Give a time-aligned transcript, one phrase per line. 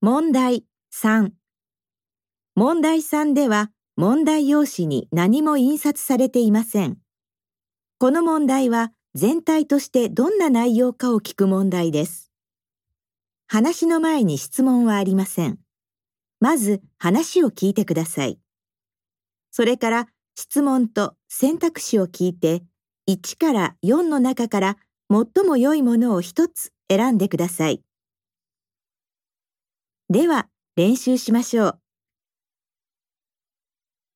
[0.00, 1.32] 問題3
[2.54, 6.98] 問題3では問題用紙に何も印刷されていません。
[7.98, 12.30] この問題は全体としてどんな内容かを聞く問題です。
[13.48, 15.58] 話の前に質問はありません。
[16.38, 18.38] まず話を聞いてください。
[19.50, 20.06] それから
[20.36, 22.62] 質問と選択肢を聞いて
[23.10, 24.76] 1から4の中から
[25.10, 27.82] 最も良いものを一つ選んでください。
[30.10, 31.80] では練習しましょう。